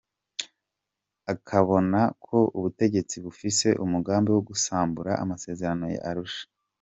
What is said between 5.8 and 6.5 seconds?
ya Arusha.